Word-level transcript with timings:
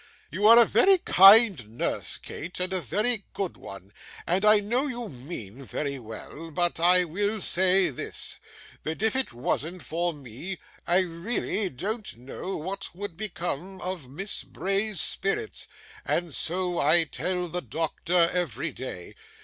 You 0.31 0.47
are 0.47 0.57
a 0.57 0.65
very 0.65 0.97
kind 0.97 1.77
nurse, 1.77 2.17
Kate, 2.17 2.59
and 2.59 2.73
a 2.73 2.81
very 2.81 3.25
good 3.35 3.55
one, 3.55 3.93
and 4.25 4.43
I 4.43 4.59
know 4.59 4.87
you 4.87 5.09
mean 5.09 5.63
very 5.63 5.99
well; 5.99 6.49
but 6.49 6.79
I 6.79 7.03
will 7.03 7.39
say 7.39 7.89
this 7.91 8.39
that 8.81 9.03
if 9.03 9.15
it 9.15 9.31
wasn't 9.31 9.83
for 9.83 10.11
me, 10.11 10.57
I 10.87 11.01
really 11.01 11.69
don't 11.69 12.17
know 12.17 12.57
what 12.57 12.95
would 12.95 13.15
become 13.15 13.79
of 13.81 14.09
Miss 14.09 14.41
Bray's 14.41 14.99
spirits, 14.99 15.67
and 16.03 16.33
so 16.33 16.79
I 16.79 17.03
tell 17.03 17.47
the 17.47 17.61
doctor 17.61 18.27
every 18.33 18.71
day. 18.71 19.13